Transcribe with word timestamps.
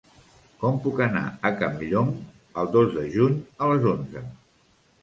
Com 0.61 0.79
puc 0.85 1.01
anar 1.05 1.21
a 1.49 1.53
Campllong 1.61 2.11
el 2.63 2.73
dos 2.79 2.91
de 2.99 3.07
juny 3.19 3.39
a 3.67 3.71
les 3.75 3.89
onze? 3.97 4.27